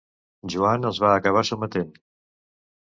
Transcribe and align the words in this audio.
Joan 0.53 0.89
els 0.91 1.03
va 1.05 1.13
acabar 1.19 1.45
sotmetent. 1.53 1.95